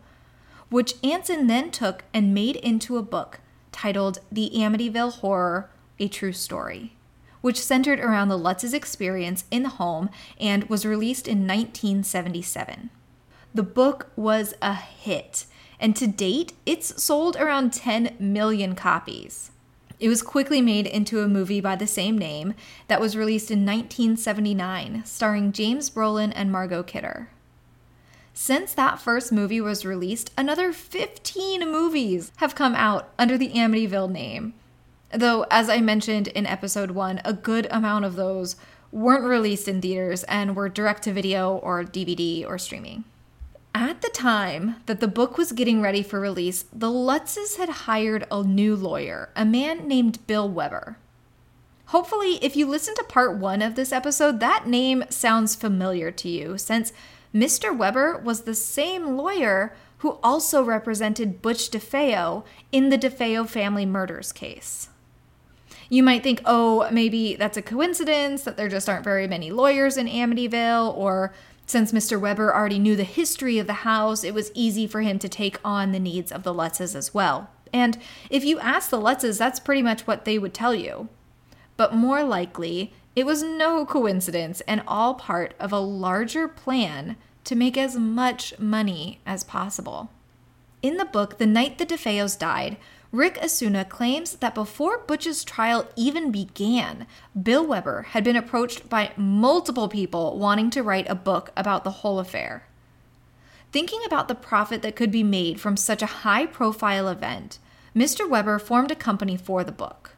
which 0.69 0.95
Anson 1.01 1.47
then 1.47 1.71
took 1.71 2.03
and 2.13 2.33
made 2.33 2.57
into 2.57 2.97
a 2.97 3.01
book 3.01 3.39
titled 3.71 4.19
The 4.29 4.51
Amityville 4.53 5.19
Horror 5.19 5.69
A 5.97 6.09
True 6.09 6.33
Story 6.33 6.96
which 7.41 7.61
centered 7.61 7.99
around 7.99 8.27
the 8.27 8.37
Lutz's 8.37 8.73
experience 8.73 9.45
in 9.51 9.63
the 9.63 9.69
home 9.69 10.09
and 10.39 10.63
was 10.65 10.85
released 10.85 11.27
in 11.27 11.47
1977. 11.47 12.89
The 13.53 13.63
book 13.63 14.11
was 14.15 14.53
a 14.61 14.73
hit, 14.73 15.45
and 15.79 15.95
to 15.95 16.07
date, 16.07 16.53
it's 16.65 17.01
sold 17.01 17.35
around 17.37 17.73
10 17.73 18.15
million 18.19 18.75
copies. 18.75 19.51
It 19.99 20.09
was 20.09 20.21
quickly 20.21 20.61
made 20.61 20.85
into 20.85 21.21
a 21.21 21.27
movie 21.27 21.59
by 21.61 21.75
the 21.75 21.87
same 21.87 22.17
name 22.17 22.53
that 22.87 23.01
was 23.01 23.17
released 23.17 23.49
in 23.49 23.65
1979, 23.65 25.03
starring 25.05 25.51
James 25.51 25.89
Brolin 25.89 26.31
and 26.35 26.51
Margot 26.51 26.83
Kidder. 26.83 27.29
Since 28.31 28.75
that 28.75 29.01
first 29.01 29.31
movie 29.31 29.59
was 29.59 29.83
released, 29.83 30.31
another 30.37 30.71
15 30.71 31.71
movies 31.71 32.31
have 32.37 32.53
come 32.53 32.75
out 32.75 33.09
under 33.17 33.35
the 33.35 33.49
Amityville 33.49 34.11
name, 34.11 34.53
Though, 35.11 35.45
as 35.49 35.69
I 35.69 35.79
mentioned 35.79 36.27
in 36.27 36.45
episode 36.45 36.91
one, 36.91 37.21
a 37.23 37.33
good 37.33 37.67
amount 37.71 38.05
of 38.05 38.15
those 38.15 38.55
weren't 38.91 39.23
released 39.23 39.67
in 39.67 39.81
theaters 39.81 40.23
and 40.23 40.55
were 40.55 40.69
direct 40.69 41.03
to 41.03 41.13
video 41.13 41.57
or 41.57 41.83
DVD 41.83 42.45
or 42.45 42.57
streaming. 42.57 43.05
At 43.73 44.01
the 44.01 44.09
time 44.09 44.77
that 44.85 44.99
the 44.99 45.07
book 45.07 45.37
was 45.37 45.51
getting 45.51 45.81
ready 45.81 46.01
for 46.01 46.19
release, 46.19 46.65
the 46.73 46.89
Lutzes 46.89 47.57
had 47.57 47.69
hired 47.69 48.25
a 48.31 48.43
new 48.43 48.75
lawyer, 48.75 49.29
a 49.35 49.45
man 49.45 49.87
named 49.87 50.25
Bill 50.25 50.49
Weber. 50.49 50.97
Hopefully, 51.87 52.39
if 52.41 52.55
you 52.55 52.65
listen 52.65 52.95
to 52.95 53.03
part 53.03 53.37
one 53.37 53.61
of 53.61 53.75
this 53.75 53.93
episode, 53.93 54.39
that 54.39 54.67
name 54.67 55.03
sounds 55.09 55.55
familiar 55.55 56.11
to 56.11 56.27
you, 56.27 56.57
since 56.57 56.91
Mr. 57.33 57.75
Weber 57.75 58.17
was 58.17 58.41
the 58.41 58.55
same 58.55 59.15
lawyer 59.15 59.73
who 59.99 60.19
also 60.23 60.63
represented 60.63 61.41
Butch 61.41 61.71
DeFeo 61.71 62.43
in 62.71 62.89
the 62.89 62.97
DeFeo 62.97 63.47
family 63.47 63.85
murders 63.85 64.31
case. 64.31 64.89
You 65.89 66.03
might 66.03 66.23
think, 66.23 66.41
oh, 66.45 66.87
maybe 66.91 67.35
that's 67.35 67.57
a 67.57 67.61
coincidence 67.61 68.43
that 68.43 68.57
there 68.57 68.67
just 68.67 68.89
aren't 68.89 69.03
very 69.03 69.27
many 69.27 69.51
lawyers 69.51 69.97
in 69.97 70.07
Amityville, 70.07 70.95
or 70.97 71.33
since 71.65 71.91
Mr. 71.91 72.19
Weber 72.19 72.53
already 72.53 72.79
knew 72.79 72.95
the 72.95 73.03
history 73.03 73.57
of 73.59 73.67
the 73.67 73.73
house, 73.73 74.23
it 74.23 74.33
was 74.33 74.51
easy 74.53 74.87
for 74.87 75.01
him 75.01 75.19
to 75.19 75.29
take 75.29 75.59
on 75.63 75.91
the 75.91 75.99
needs 75.99 76.31
of 76.31 76.43
the 76.43 76.53
Lutzes 76.53 76.95
as 76.95 77.13
well. 77.13 77.49
And 77.73 77.97
if 78.29 78.43
you 78.43 78.59
ask 78.59 78.89
the 78.89 78.99
Lutzes, 78.99 79.37
that's 79.37 79.59
pretty 79.59 79.81
much 79.81 80.07
what 80.07 80.25
they 80.25 80.39
would 80.39 80.53
tell 80.53 80.73
you. 80.73 81.09
But 81.75 81.93
more 81.93 82.23
likely, 82.23 82.93
it 83.15 83.25
was 83.25 83.43
no 83.43 83.85
coincidence 83.85 84.61
and 84.61 84.81
all 84.87 85.15
part 85.15 85.55
of 85.59 85.71
a 85.71 85.79
larger 85.79 86.47
plan 86.47 87.17
to 87.43 87.55
make 87.55 87.77
as 87.77 87.95
much 87.95 88.57
money 88.59 89.19
as 89.25 89.43
possible. 89.43 90.09
In 90.81 90.97
the 90.97 91.05
book, 91.05 91.37
The 91.37 91.45
Night 91.45 91.77
the 91.77 91.85
DeFeos 91.85 92.37
Died, 92.37 92.77
Ric 93.11 93.41
Osuna 93.41 93.85
claims 93.85 94.35
that 94.35 94.53
before 94.53 94.97
Butch's 94.97 95.45
trial 95.45 95.87
even 95.95 96.29
began, 96.29 97.07
Bill 97.41 97.65
Weber 97.65 98.07
had 98.09 98.23
been 98.23 98.35
approached 98.35 98.89
by 98.89 99.11
multiple 99.15 99.87
people 99.87 100.37
wanting 100.37 100.69
to 100.71 100.83
write 100.83 101.09
a 101.09 101.15
book 101.15 101.51
about 101.55 101.83
the 101.83 101.91
whole 101.91 102.19
affair. 102.19 102.65
Thinking 103.71 104.01
about 104.05 104.27
the 104.27 104.35
profit 104.35 104.81
that 104.81 104.95
could 104.95 105.11
be 105.11 105.23
made 105.23 105.59
from 105.59 105.77
such 105.77 106.01
a 106.01 106.07
high 106.07 106.45
profile 106.45 107.07
event, 107.07 107.59
Mr. 107.95 108.29
Weber 108.29 108.59
formed 108.59 108.91
a 108.91 108.95
company 108.95 109.37
for 109.37 109.63
the 109.63 109.71
book. 109.71 110.11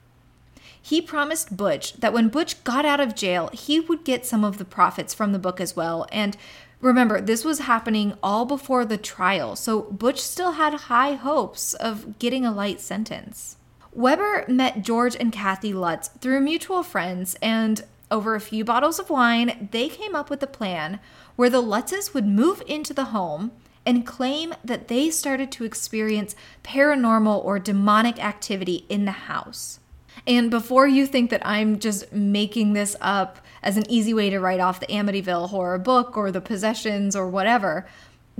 He 0.81 1.01
promised 1.01 1.55
Butch 1.55 1.93
that 1.93 2.13
when 2.13 2.29
Butch 2.29 2.63
got 2.63 2.85
out 2.85 2.99
of 2.99 3.15
jail, 3.15 3.49
he 3.53 3.79
would 3.79 4.03
get 4.03 4.25
some 4.25 4.43
of 4.43 4.57
the 4.57 4.65
profits 4.65 5.13
from 5.13 5.31
the 5.31 5.39
book 5.39 5.61
as 5.61 5.75
well, 5.75 6.07
and 6.11 6.35
Remember, 6.81 7.19
this 7.19 7.43
was 7.43 7.59
happening 7.59 8.13
all 8.23 8.45
before 8.45 8.85
the 8.85 8.97
trial, 8.97 9.55
so 9.55 9.81
Butch 9.81 10.21
still 10.21 10.53
had 10.53 10.73
high 10.73 11.13
hopes 11.13 11.73
of 11.73 12.17
getting 12.19 12.45
a 12.45 12.53
light 12.53 12.79
sentence. 12.79 13.57
Weber 13.91 14.45
met 14.47 14.81
George 14.81 15.15
and 15.19 15.31
Kathy 15.31 15.73
Lutz 15.73 16.07
through 16.07 16.39
mutual 16.39 16.83
friends, 16.83 17.35
and 17.41 17.83
over 18.09 18.33
a 18.33 18.41
few 18.41 18.63
bottles 18.63 18.97
of 18.97 19.09
wine, 19.09 19.67
they 19.71 19.89
came 19.89 20.15
up 20.15 20.29
with 20.29 20.41
a 20.41 20.47
plan 20.47 20.99
where 21.35 21.49
the 21.49 21.61
Lutzes 21.61 22.13
would 22.13 22.25
move 22.25 22.63
into 22.65 22.93
the 22.93 23.05
home 23.05 23.51
and 23.85 24.05
claim 24.05 24.53
that 24.63 24.87
they 24.87 25.09
started 25.09 25.51
to 25.51 25.65
experience 25.65 26.35
paranormal 26.63 27.43
or 27.43 27.59
demonic 27.59 28.23
activity 28.23 28.85
in 28.87 29.05
the 29.05 29.11
house. 29.11 29.78
And 30.27 30.51
before 30.51 30.87
you 30.87 31.05
think 31.05 31.29
that 31.29 31.45
I'm 31.45 31.79
just 31.79 32.11
making 32.11 32.73
this 32.73 32.95
up 33.01 33.39
as 33.63 33.77
an 33.77 33.89
easy 33.89 34.13
way 34.13 34.29
to 34.29 34.39
write 34.39 34.59
off 34.59 34.79
the 34.79 34.87
Amityville 34.87 35.49
horror 35.49 35.77
book 35.79 36.17
or 36.17 36.31
the 36.31 36.41
possessions 36.41 37.15
or 37.15 37.27
whatever, 37.27 37.87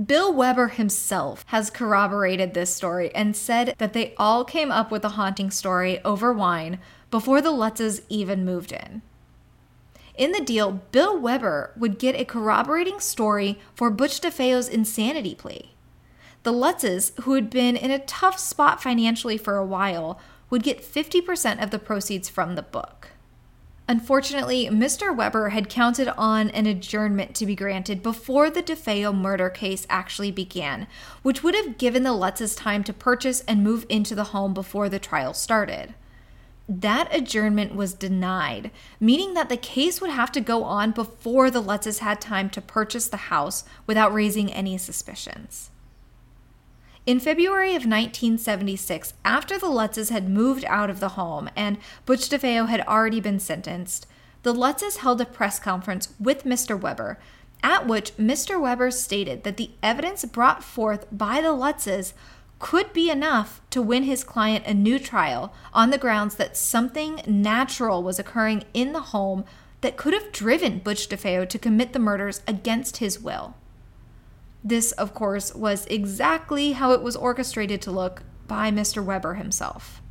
Bill 0.04 0.32
Weber 0.32 0.68
himself 0.68 1.44
has 1.48 1.68
corroborated 1.68 2.54
this 2.54 2.74
story 2.74 3.14
and 3.14 3.36
said 3.36 3.74
that 3.78 3.92
they 3.92 4.14
all 4.16 4.44
came 4.44 4.70
up 4.70 4.90
with 4.90 5.02
the 5.02 5.10
haunting 5.10 5.50
story 5.50 6.02
over 6.04 6.32
wine 6.32 6.78
before 7.10 7.42
the 7.42 7.52
Lutzes 7.52 8.02
even 8.08 8.44
moved 8.44 8.72
in. 8.72 9.02
In 10.16 10.32
the 10.32 10.40
deal, 10.40 10.82
Bill 10.92 11.18
Weber 11.18 11.72
would 11.76 11.98
get 11.98 12.14
a 12.14 12.24
corroborating 12.24 13.00
story 13.00 13.58
for 13.74 13.90
Butch 13.90 14.20
DeFeo's 14.20 14.68
insanity 14.68 15.34
plea. 15.34 15.72
The 16.42 16.52
Lutzes, 16.52 17.18
who 17.22 17.34
had 17.34 17.50
been 17.50 17.76
in 17.76 17.90
a 17.90 17.98
tough 17.98 18.38
spot 18.38 18.82
financially 18.82 19.36
for 19.36 19.56
a 19.56 19.66
while, 19.66 20.18
would 20.50 20.62
get 20.62 20.82
50% 20.82 21.62
of 21.62 21.70
the 21.70 21.78
proceeds 21.78 22.28
from 22.28 22.54
the 22.54 22.62
book. 22.62 23.08
Unfortunately, 23.90 24.66
Mr. 24.66 25.14
Weber 25.14 25.48
had 25.48 25.68
counted 25.68 26.06
on 26.16 26.50
an 26.50 26.66
adjournment 26.66 27.34
to 27.34 27.44
be 27.44 27.56
granted 27.56 28.04
before 28.04 28.48
the 28.48 28.62
DeFeo 28.62 29.12
murder 29.12 29.50
case 29.50 29.84
actually 29.90 30.30
began, 30.30 30.86
which 31.22 31.42
would 31.42 31.56
have 31.56 31.76
given 31.76 32.04
the 32.04 32.10
Lutzes 32.10 32.56
time 32.56 32.84
to 32.84 32.92
purchase 32.92 33.40
and 33.48 33.64
move 33.64 33.84
into 33.88 34.14
the 34.14 34.26
home 34.26 34.54
before 34.54 34.88
the 34.88 35.00
trial 35.00 35.34
started. 35.34 35.94
That 36.68 37.12
adjournment 37.12 37.74
was 37.74 37.92
denied, 37.92 38.70
meaning 39.00 39.34
that 39.34 39.48
the 39.48 39.56
case 39.56 40.00
would 40.00 40.10
have 40.10 40.30
to 40.32 40.40
go 40.40 40.62
on 40.62 40.92
before 40.92 41.50
the 41.50 41.60
Lutzes 41.60 41.98
had 41.98 42.20
time 42.20 42.48
to 42.50 42.60
purchase 42.60 43.08
the 43.08 43.16
house 43.16 43.64
without 43.88 44.14
raising 44.14 44.52
any 44.52 44.78
suspicions. 44.78 45.69
In 47.06 47.18
February 47.18 47.70
of 47.70 47.86
1976, 47.86 49.14
after 49.24 49.58
the 49.58 49.68
Lutzes 49.68 50.10
had 50.10 50.28
moved 50.28 50.66
out 50.66 50.90
of 50.90 51.00
the 51.00 51.10
home 51.10 51.48
and 51.56 51.78
Butch 52.04 52.28
DeFeo 52.28 52.68
had 52.68 52.82
already 52.82 53.20
been 53.20 53.40
sentenced, 53.40 54.06
the 54.42 54.52
Lutzes 54.52 54.98
held 54.98 55.20
a 55.20 55.24
press 55.24 55.58
conference 55.58 56.12
with 56.20 56.44
Mr. 56.44 56.78
Weber, 56.78 57.18
at 57.62 57.86
which 57.86 58.14
Mr. 58.18 58.60
Weber 58.60 58.90
stated 58.90 59.44
that 59.44 59.56
the 59.56 59.70
evidence 59.82 60.26
brought 60.26 60.62
forth 60.62 61.06
by 61.10 61.40
the 61.40 61.54
Lutzes 61.54 62.12
could 62.58 62.92
be 62.92 63.10
enough 63.10 63.62
to 63.70 63.80
win 63.80 64.02
his 64.02 64.22
client 64.22 64.66
a 64.66 64.74
new 64.74 64.98
trial 64.98 65.54
on 65.72 65.88
the 65.88 65.98
grounds 65.98 66.34
that 66.34 66.54
something 66.54 67.22
natural 67.26 68.02
was 68.02 68.18
occurring 68.18 68.64
in 68.74 68.92
the 68.92 69.00
home 69.00 69.44
that 69.80 69.96
could 69.96 70.12
have 70.12 70.32
driven 70.32 70.78
Butch 70.78 71.08
DeFeo 71.08 71.48
to 71.48 71.58
commit 71.58 71.94
the 71.94 71.98
murders 71.98 72.42
against 72.46 72.98
his 72.98 73.18
will. 73.18 73.54
This, 74.62 74.92
of 74.92 75.14
course, 75.14 75.54
was 75.54 75.86
exactly 75.86 76.72
how 76.72 76.92
it 76.92 77.02
was 77.02 77.16
orchestrated 77.16 77.80
to 77.82 77.90
look 77.90 78.22
by 78.46 78.70
Mr. 78.70 79.02
Weber 79.02 79.34
himself. 79.34 80.02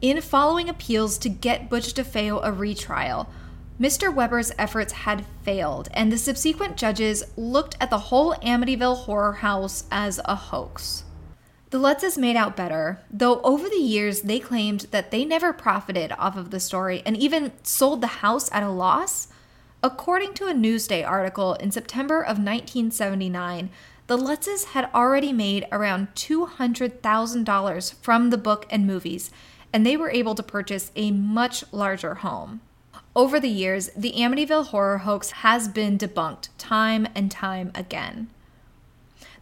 In 0.00 0.20
following 0.20 0.68
appeals 0.68 1.16
to 1.18 1.28
get 1.28 1.70
Butch 1.70 1.94
DeFeo 1.94 2.40
a 2.42 2.52
retrial, 2.52 3.28
Mr. 3.80 4.14
Weber's 4.14 4.52
efforts 4.58 4.92
had 4.92 5.24
failed, 5.42 5.88
and 5.92 6.12
the 6.12 6.18
subsequent 6.18 6.76
judges 6.76 7.24
looked 7.36 7.76
at 7.80 7.90
the 7.90 7.98
whole 7.98 8.34
Amityville 8.36 9.04
horror 9.04 9.32
house 9.32 9.84
as 9.90 10.20
a 10.26 10.36
hoax. 10.36 11.04
The 11.70 11.80
Lutzes 11.80 12.16
made 12.16 12.36
out 12.36 12.54
better, 12.54 13.00
though 13.10 13.40
over 13.40 13.68
the 13.68 13.76
years 13.76 14.22
they 14.22 14.38
claimed 14.38 14.82
that 14.92 15.10
they 15.10 15.24
never 15.24 15.52
profited 15.52 16.12
off 16.12 16.36
of 16.36 16.50
the 16.50 16.60
story 16.60 17.02
and 17.04 17.16
even 17.16 17.50
sold 17.64 18.00
the 18.00 18.06
house 18.06 18.48
at 18.52 18.62
a 18.62 18.70
loss 18.70 19.26
According 19.84 20.32
to 20.34 20.46
a 20.46 20.54
Newsday 20.54 21.06
article 21.06 21.52
in 21.56 21.70
September 21.70 22.22
of 22.22 22.38
1979, 22.38 23.68
the 24.06 24.16
Lutzes 24.16 24.68
had 24.68 24.88
already 24.94 25.30
made 25.30 25.66
around 25.70 26.08
$200,000 26.14 27.94
from 27.96 28.30
the 28.30 28.38
book 28.38 28.64
and 28.70 28.86
movies, 28.86 29.30
and 29.74 29.84
they 29.84 29.98
were 29.98 30.10
able 30.10 30.34
to 30.36 30.42
purchase 30.42 30.90
a 30.96 31.10
much 31.10 31.70
larger 31.70 32.14
home. 32.14 32.62
Over 33.14 33.38
the 33.38 33.50
years, 33.50 33.90
the 33.94 34.12
Amityville 34.12 34.68
horror 34.68 34.98
hoax 34.98 35.32
has 35.42 35.68
been 35.68 35.98
debunked 35.98 36.48
time 36.56 37.06
and 37.14 37.30
time 37.30 37.70
again. 37.74 38.30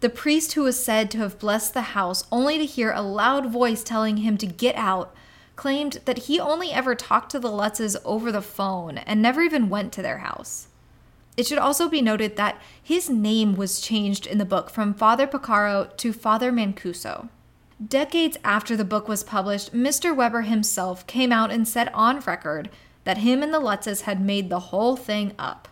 The 0.01 0.11
priest 0.11 0.55
who 0.55 0.65
was 0.65 0.85
said 0.85 1.09
to 1.13 1.19
have 1.19 1.39
blessed 1.39 1.73
the 1.73 1.93
house 1.95 2.25
only 2.33 2.59
to 2.59 2.67
hear 2.67 2.91
a 2.91 3.01
loud 3.01 3.53
voice 3.53 3.85
telling 3.85 4.17
him 4.17 4.37
to 4.39 4.47
get 4.49 4.75
out 4.75 5.15
claimed 5.57 6.01
that 6.05 6.19
he 6.19 6.41
only 6.41 6.73
ever 6.73 6.95
talked 6.95 7.31
to 7.33 7.39
the 7.39 7.51
Lutzes 7.51 7.97
over 8.05 8.33
the 8.33 8.43
phone 8.43 8.99
and 8.99 9.21
never 9.21 9.43
even 9.43 9.69
went 9.69 9.93
to 9.93 10.03
their 10.03 10.19
house. 10.19 10.69
It 11.37 11.47
should 11.47 11.59
also 11.59 11.89
be 11.89 12.03
noted 12.03 12.37
that 12.37 12.61
his 12.83 13.09
name 13.09 13.57
was 13.57 13.81
changed 13.81 14.27
in 14.27 14.39
the 14.39 14.45
book 14.45 14.71
from 14.71 14.93
Father 14.93 15.27
Porcaro 15.27 15.97
to 15.97 16.13
Father 16.13 16.53
Mancuso. 16.53 17.29
Decades 17.87 18.37
after 18.45 18.77
the 18.77 18.85
book 18.85 19.09
was 19.09 19.25
published, 19.25 19.75
Mr. 19.75 20.15
Weber 20.15 20.43
himself 20.43 21.07
came 21.07 21.33
out 21.33 21.51
and 21.51 21.67
said 21.67 21.89
on 21.95 22.21
record 22.21 22.71
that 23.05 23.19
him 23.19 23.43
and 23.43 23.53
the 23.53 23.61
Lutzes 23.61 24.03
had 24.03 24.21
made 24.21 24.51
the 24.51 24.61
whole 24.61 24.95
thing 24.95 25.33
up. 25.39 25.69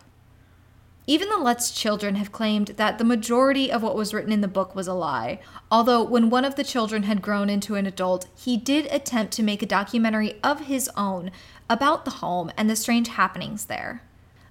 Even 1.07 1.29
the 1.29 1.37
Lutz 1.37 1.71
children 1.71 2.15
have 2.15 2.31
claimed 2.31 2.67
that 2.77 2.97
the 2.97 3.03
majority 3.03 3.71
of 3.71 3.81
what 3.81 3.95
was 3.95 4.13
written 4.13 4.31
in 4.31 4.41
the 4.41 4.47
book 4.47 4.75
was 4.75 4.87
a 4.87 4.93
lie, 4.93 5.39
although 5.71 6.03
when 6.03 6.29
one 6.29 6.45
of 6.45 6.55
the 6.55 6.63
children 6.63 7.03
had 7.03 7.23
grown 7.23 7.49
into 7.49 7.75
an 7.75 7.87
adult, 7.87 8.27
he 8.35 8.55
did 8.55 8.85
attempt 8.85 9.33
to 9.33 9.43
make 9.43 9.63
a 9.63 9.65
documentary 9.65 10.39
of 10.43 10.67
his 10.67 10.89
own 10.95 11.31
about 11.69 12.05
the 12.05 12.11
home 12.11 12.51
and 12.55 12.69
the 12.69 12.75
strange 12.75 13.07
happenings 13.07 13.65
there. 13.65 14.03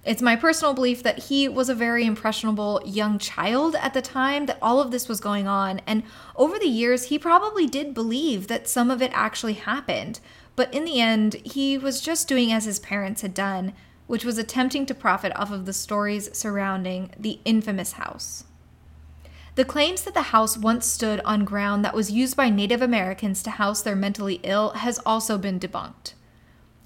It's 0.03 0.21
my 0.21 0.35
personal 0.35 0.73
belief 0.73 1.03
that 1.03 1.25
he 1.25 1.47
was 1.47 1.69
a 1.69 1.75
very 1.75 2.05
impressionable 2.05 2.81
young 2.83 3.19
child 3.19 3.75
at 3.75 3.93
the 3.93 4.01
time 4.01 4.47
that 4.47 4.57
all 4.61 4.81
of 4.81 4.91
this 4.91 5.07
was 5.07 5.19
going 5.19 5.47
on, 5.47 5.79
and 5.85 6.03
over 6.35 6.57
the 6.57 6.65
years, 6.65 7.05
he 7.05 7.19
probably 7.19 7.67
did 7.67 7.93
believe 7.93 8.47
that 8.47 8.67
some 8.67 8.89
of 8.89 9.01
it 9.01 9.11
actually 9.13 9.53
happened. 9.53 10.19
But 10.55 10.73
in 10.73 10.85
the 10.85 10.99
end, 10.99 11.35
he 11.45 11.77
was 11.77 12.01
just 12.01 12.27
doing 12.27 12.51
as 12.51 12.65
his 12.65 12.79
parents 12.79 13.21
had 13.21 13.33
done, 13.33 13.73
which 14.07 14.25
was 14.25 14.37
attempting 14.37 14.85
to 14.85 14.93
profit 14.93 15.31
off 15.35 15.51
of 15.51 15.65
the 15.65 15.73
stories 15.73 16.35
surrounding 16.37 17.11
the 17.17 17.39
infamous 17.45 17.93
house. 17.93 18.45
The 19.55 19.65
claims 19.65 20.03
that 20.03 20.13
the 20.13 20.21
house 20.21 20.57
once 20.57 20.85
stood 20.85 21.19
on 21.21 21.43
ground 21.43 21.83
that 21.83 21.93
was 21.93 22.11
used 22.11 22.37
by 22.37 22.49
Native 22.49 22.81
Americans 22.81 23.43
to 23.43 23.51
house 23.51 23.81
their 23.81 23.95
mentally 23.95 24.39
ill 24.43 24.71
has 24.71 24.99
also 25.05 25.37
been 25.37 25.59
debunked. 25.59 26.13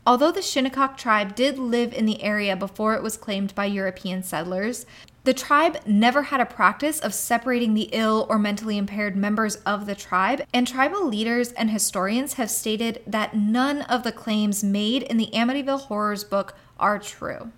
Although 0.08 0.32
the 0.32 0.42
Shinnecock 0.42 0.98
tribe 0.98 1.36
did 1.36 1.58
live 1.58 1.94
in 1.94 2.06
the 2.06 2.22
area 2.24 2.56
before 2.56 2.96
it 2.96 3.04
was 3.04 3.18
claimed 3.18 3.54
by 3.56 3.66
European 3.66 4.24
settlers, 4.24 4.86
the 5.26 5.34
tribe 5.34 5.80
never 5.88 6.22
had 6.22 6.40
a 6.40 6.46
practice 6.46 7.00
of 7.00 7.12
separating 7.12 7.74
the 7.74 7.90
ill 7.92 8.28
or 8.30 8.38
mentally 8.38 8.78
impaired 8.78 9.16
members 9.16 9.56
of 9.66 9.88
the 9.88 9.96
tribe, 9.96 10.44
and 10.54 10.68
tribal 10.68 11.08
leaders 11.08 11.52
and 11.54 11.72
historians 11.72 12.34
have 12.34 12.52
stated 12.52 13.02
that 13.08 13.36
none 13.36 13.82
of 13.82 14.04
the 14.04 14.12
claims 14.12 14.64
made 14.64 15.02
in 15.02 15.18
the 15.18 15.32
Amityville 15.34 15.82
Horrors 15.82 16.24
book 16.24 16.56
are 16.80 17.00
true. 17.00 17.52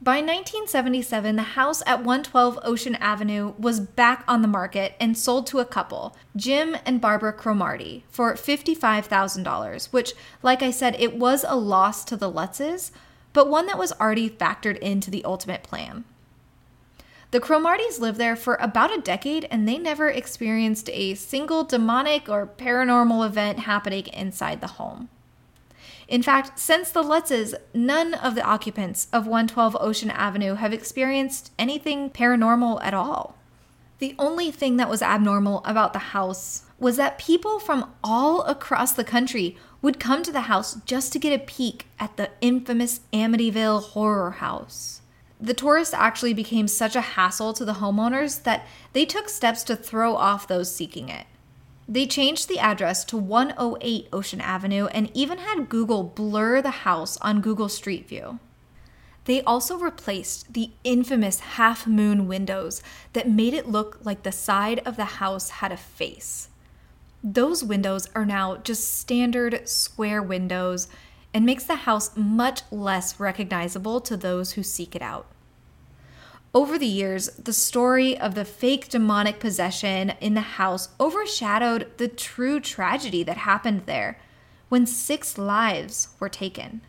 By 0.00 0.16
1977, 0.16 1.34
the 1.34 1.42
house 1.42 1.82
at 1.86 2.04
112 2.04 2.60
Ocean 2.62 2.94
Avenue 2.96 3.54
was 3.58 3.80
back 3.80 4.22
on 4.28 4.42
the 4.42 4.48
market 4.48 4.94
and 5.00 5.18
sold 5.18 5.48
to 5.48 5.58
a 5.58 5.64
couple, 5.64 6.16
Jim 6.36 6.76
and 6.86 7.00
Barbara 7.00 7.32
Cromarty, 7.32 8.04
for 8.10 8.34
$55,000, 8.34 9.92
which, 9.92 10.12
like 10.40 10.62
I 10.62 10.70
said, 10.70 10.94
it 11.00 11.16
was 11.16 11.44
a 11.46 11.56
loss 11.56 12.04
to 12.04 12.16
the 12.16 12.30
Lutzes, 12.30 12.92
but 13.32 13.48
one 13.48 13.66
that 13.66 13.78
was 13.78 13.92
already 13.92 14.30
factored 14.30 14.78
into 14.78 15.10
the 15.10 15.24
ultimate 15.24 15.64
plan. 15.64 16.04
The 17.32 17.40
Cromartys 17.40 17.98
lived 17.98 18.18
there 18.18 18.36
for 18.36 18.56
about 18.56 18.94
a 18.94 19.00
decade 19.00 19.48
and 19.50 19.66
they 19.66 19.78
never 19.78 20.10
experienced 20.10 20.90
a 20.92 21.14
single 21.14 21.64
demonic 21.64 22.28
or 22.28 22.46
paranormal 22.46 23.24
event 23.24 23.60
happening 23.60 24.06
inside 24.08 24.60
the 24.60 24.66
home. 24.66 25.08
In 26.08 26.22
fact, 26.22 26.58
since 26.58 26.90
the 26.90 27.02
Lutzes, 27.02 27.54
none 27.72 28.12
of 28.12 28.34
the 28.34 28.44
occupants 28.44 29.08
of 29.14 29.26
112 29.26 29.78
Ocean 29.80 30.10
Avenue 30.10 30.56
have 30.56 30.74
experienced 30.74 31.52
anything 31.58 32.10
paranormal 32.10 32.84
at 32.84 32.92
all. 32.92 33.34
The 33.98 34.14
only 34.18 34.50
thing 34.50 34.76
that 34.76 34.90
was 34.90 35.00
abnormal 35.00 35.62
about 35.64 35.94
the 35.94 36.10
house 36.10 36.64
was 36.78 36.98
that 36.98 37.18
people 37.18 37.58
from 37.58 37.94
all 38.04 38.42
across 38.42 38.92
the 38.92 39.04
country 39.04 39.56
would 39.80 39.98
come 39.98 40.22
to 40.22 40.32
the 40.32 40.42
house 40.42 40.74
just 40.84 41.14
to 41.14 41.18
get 41.18 41.32
a 41.32 41.42
peek 41.42 41.86
at 41.98 42.18
the 42.18 42.28
infamous 42.42 43.00
Amityville 43.14 43.82
horror 43.82 44.32
house. 44.32 45.01
The 45.42 45.54
tourists 45.54 45.92
actually 45.92 46.34
became 46.34 46.68
such 46.68 46.94
a 46.94 47.00
hassle 47.00 47.52
to 47.54 47.64
the 47.64 47.74
homeowners 47.74 48.44
that 48.44 48.64
they 48.92 49.04
took 49.04 49.28
steps 49.28 49.64
to 49.64 49.74
throw 49.74 50.14
off 50.14 50.46
those 50.46 50.72
seeking 50.72 51.08
it. 51.08 51.26
They 51.88 52.06
changed 52.06 52.48
the 52.48 52.60
address 52.60 53.04
to 53.06 53.16
108 53.16 54.08
Ocean 54.12 54.40
Avenue 54.40 54.86
and 54.86 55.10
even 55.14 55.38
had 55.38 55.68
Google 55.68 56.04
blur 56.04 56.62
the 56.62 56.70
house 56.70 57.16
on 57.16 57.40
Google 57.40 57.68
Street 57.68 58.08
View. 58.08 58.38
They 59.24 59.42
also 59.42 59.76
replaced 59.76 60.54
the 60.54 60.70
infamous 60.84 61.40
half 61.40 61.88
moon 61.88 62.28
windows 62.28 62.80
that 63.12 63.28
made 63.28 63.52
it 63.52 63.68
look 63.68 63.98
like 64.04 64.22
the 64.22 64.30
side 64.30 64.80
of 64.86 64.94
the 64.94 65.04
house 65.04 65.50
had 65.50 65.72
a 65.72 65.76
face. 65.76 66.50
Those 67.24 67.64
windows 67.64 68.08
are 68.14 68.26
now 68.26 68.58
just 68.58 68.96
standard 68.96 69.68
square 69.68 70.22
windows 70.22 70.86
and 71.34 71.44
makes 71.44 71.64
the 71.64 71.76
house 71.76 72.16
much 72.16 72.62
less 72.70 73.18
recognizable 73.18 74.00
to 74.02 74.16
those 74.16 74.52
who 74.52 74.62
seek 74.62 74.94
it 74.94 75.02
out. 75.02 75.26
Over 76.54 76.78
the 76.78 76.86
years, 76.86 77.28
the 77.30 77.54
story 77.54 78.18
of 78.18 78.34
the 78.34 78.44
fake 78.44 78.90
demonic 78.90 79.40
possession 79.40 80.12
in 80.20 80.34
the 80.34 80.42
house 80.42 80.90
overshadowed 81.00 81.90
the 81.96 82.08
true 82.08 82.60
tragedy 82.60 83.22
that 83.22 83.38
happened 83.38 83.82
there 83.86 84.18
when 84.68 84.84
six 84.84 85.38
lives 85.38 86.08
were 86.20 86.28
taken. 86.28 86.82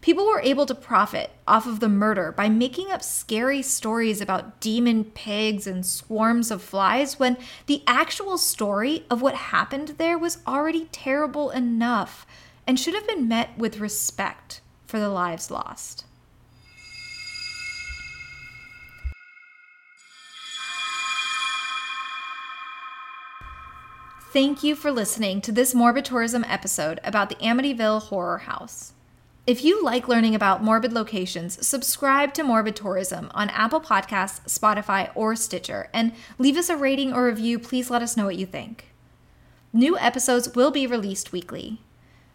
People 0.00 0.24
were 0.24 0.40
able 0.40 0.66
to 0.66 0.74
profit 0.76 1.32
off 1.48 1.66
of 1.66 1.80
the 1.80 1.88
murder 1.88 2.30
by 2.30 2.48
making 2.48 2.92
up 2.92 3.02
scary 3.02 3.60
stories 3.60 4.20
about 4.20 4.60
demon 4.60 5.02
pigs 5.02 5.66
and 5.66 5.84
swarms 5.84 6.52
of 6.52 6.62
flies 6.62 7.18
when 7.18 7.36
the 7.66 7.82
actual 7.88 8.38
story 8.38 9.04
of 9.10 9.20
what 9.20 9.34
happened 9.34 9.96
there 9.98 10.16
was 10.16 10.38
already 10.46 10.84
terrible 10.92 11.50
enough 11.50 12.24
and 12.68 12.78
should 12.78 12.94
have 12.94 13.08
been 13.08 13.26
met 13.26 13.58
with 13.58 13.80
respect 13.80 14.60
for 14.86 15.00
the 15.00 15.08
lives 15.08 15.50
lost. 15.50 16.04
Thank 24.30 24.62
you 24.62 24.76
for 24.76 24.92
listening 24.92 25.40
to 25.40 25.52
this 25.52 25.74
Morbid 25.74 26.04
Tourism 26.04 26.44
episode 26.44 27.00
about 27.02 27.30
the 27.30 27.36
Amityville 27.36 28.02
Horror 28.02 28.36
House. 28.36 28.92
If 29.46 29.64
you 29.64 29.82
like 29.82 30.06
learning 30.06 30.34
about 30.34 30.62
morbid 30.62 30.92
locations, 30.92 31.66
subscribe 31.66 32.34
to 32.34 32.42
Morbid 32.42 32.76
Tourism 32.76 33.30
on 33.32 33.48
Apple 33.48 33.80
Podcasts, 33.80 34.42
Spotify, 34.46 35.10
or 35.14 35.34
Stitcher, 35.34 35.88
and 35.94 36.12
leave 36.36 36.58
us 36.58 36.68
a 36.68 36.76
rating 36.76 37.10
or 37.10 37.24
review. 37.24 37.58
Please 37.58 37.88
let 37.88 38.02
us 38.02 38.18
know 38.18 38.26
what 38.26 38.36
you 38.36 38.44
think. 38.44 38.88
New 39.72 39.96
episodes 39.96 40.54
will 40.54 40.70
be 40.70 40.86
released 40.86 41.32
weekly. 41.32 41.80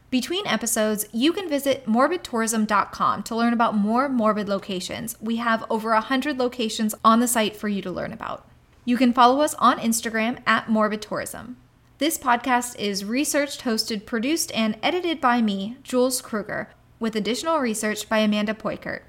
Between 0.09 0.47
episodes, 0.47 1.05
you 1.11 1.31
can 1.31 1.47
visit 1.47 1.85
morbidtourism.com 1.85 3.21
to 3.21 3.35
learn 3.35 3.53
about 3.53 3.75
more 3.75 4.09
morbid 4.09 4.49
locations. 4.49 5.15
We 5.21 5.35
have 5.35 5.63
over 5.69 5.91
100 5.91 6.39
locations 6.39 6.95
on 7.05 7.19
the 7.19 7.27
site 7.27 7.55
for 7.55 7.67
you 7.67 7.83
to 7.83 7.91
learn 7.91 8.13
about. 8.13 8.49
You 8.83 8.97
can 8.97 9.13
follow 9.13 9.41
us 9.41 9.53
on 9.59 9.77
Instagram 9.77 10.41
at 10.47 10.67
Morbid 10.69 11.03
Tourism. 11.03 11.57
This 12.03 12.17
podcast 12.17 12.77
is 12.77 13.05
researched, 13.05 13.61
hosted, 13.61 14.05
produced, 14.05 14.51
and 14.53 14.77
edited 14.83 15.21
by 15.21 15.41
me, 15.41 15.77
Jules 15.83 16.21
Kruger, 16.21 16.69
with 16.99 17.15
additional 17.15 17.59
research 17.59 18.09
by 18.09 18.17
Amanda 18.17 18.53
Poikert. 18.53 19.03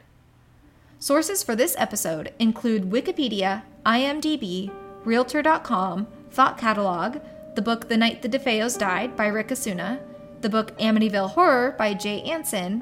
Sources 1.01 1.43
for 1.43 1.57
this 1.57 1.75
episode 1.77 2.33
include 2.39 2.93
Wikipedia, 2.93 3.63
IMDb, 3.85 4.71
Realtor.com, 5.05 6.07
Thought 6.31 6.57
Catalog, 6.57 7.19
the 7.57 7.63
book 7.63 7.89
The 7.89 7.97
Night 7.97 8.23
the 8.23 8.29
DeFeos 8.29 8.79
Died 8.79 9.17
by 9.17 9.27
Ric 9.27 9.51
Osuna, 9.51 9.99
the 10.43 10.49
book 10.49 10.79
Amityville 10.79 11.31
Horror 11.31 11.75
by 11.77 11.95
Jay 11.95 12.23
Anson, 12.23 12.79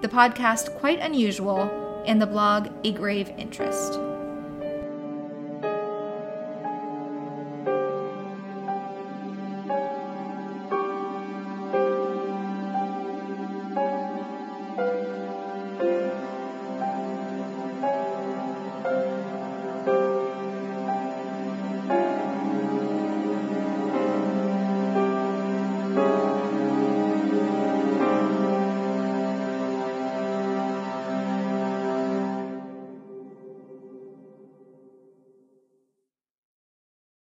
the 0.00 0.08
podcast 0.08 0.78
Quite 0.78 1.00
Unusual, 1.00 2.02
and 2.06 2.22
the 2.22 2.26
blog 2.28 2.68
A 2.84 2.92
Grave 2.92 3.30
Interest. 3.36 3.98